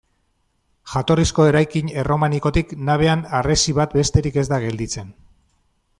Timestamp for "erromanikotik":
2.03-2.73